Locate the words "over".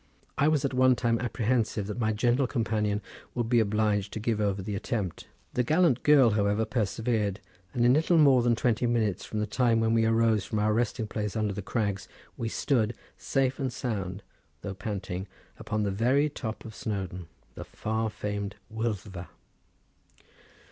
4.41-4.59